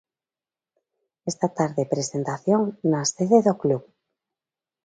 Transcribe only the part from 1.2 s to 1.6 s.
Esta